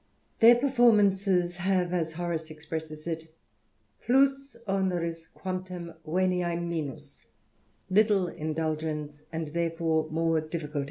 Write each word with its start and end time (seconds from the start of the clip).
Their 0.39 0.55
pe^ 0.55 0.73
formances 0.73 1.57
have, 1.57 1.93
as 1.93 2.13
Horace 2.13 2.49
expresses 2.49 3.05
it, 3.05 3.35
plus 4.03 4.57
onerii 4.67 5.29
guantunt 5.37 5.95
venia 6.03 6.59
minus, 6.59 7.27
littie 7.91 8.35
indulgence, 8.35 9.21
and 9.31 9.49
therefore 9.53 10.09
more 10.09 10.41
difficult.. 10.41 10.79